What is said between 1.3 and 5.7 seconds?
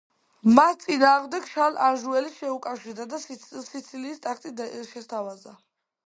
შარლ ანჟუელს შეუკავშირდა და სიცილიის ტახტი შესთავაზა.